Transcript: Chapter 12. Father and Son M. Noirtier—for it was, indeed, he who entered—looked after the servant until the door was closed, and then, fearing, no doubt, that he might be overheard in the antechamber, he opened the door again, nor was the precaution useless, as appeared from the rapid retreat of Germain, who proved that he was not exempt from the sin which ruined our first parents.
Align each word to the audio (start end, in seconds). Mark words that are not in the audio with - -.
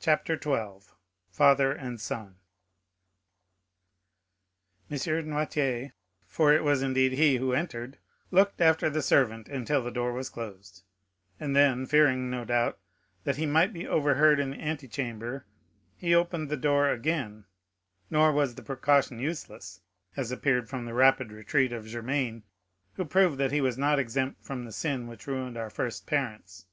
Chapter 0.00 0.38
12. 0.38 0.94
Father 1.30 1.70
and 1.70 2.00
Son 2.00 2.36
M. 4.90 4.96
Noirtier—for 4.96 6.54
it 6.54 6.64
was, 6.64 6.80
indeed, 6.80 7.12
he 7.12 7.36
who 7.36 7.52
entered—looked 7.52 8.62
after 8.62 8.88
the 8.88 9.02
servant 9.02 9.46
until 9.50 9.84
the 9.84 9.90
door 9.90 10.14
was 10.14 10.30
closed, 10.30 10.84
and 11.38 11.54
then, 11.54 11.84
fearing, 11.84 12.30
no 12.30 12.46
doubt, 12.46 12.78
that 13.24 13.36
he 13.36 13.44
might 13.44 13.74
be 13.74 13.86
overheard 13.86 14.40
in 14.40 14.52
the 14.52 14.58
antechamber, 14.62 15.44
he 15.98 16.14
opened 16.14 16.48
the 16.48 16.56
door 16.56 16.88
again, 16.88 17.44
nor 18.08 18.32
was 18.32 18.54
the 18.54 18.62
precaution 18.62 19.18
useless, 19.18 19.82
as 20.16 20.32
appeared 20.32 20.66
from 20.66 20.86
the 20.86 20.94
rapid 20.94 21.30
retreat 21.30 21.74
of 21.74 21.84
Germain, 21.86 22.42
who 22.94 23.04
proved 23.04 23.36
that 23.36 23.52
he 23.52 23.60
was 23.60 23.76
not 23.76 23.98
exempt 23.98 24.42
from 24.42 24.64
the 24.64 24.72
sin 24.72 25.06
which 25.06 25.26
ruined 25.26 25.58
our 25.58 25.68
first 25.68 26.06
parents. 26.06 26.64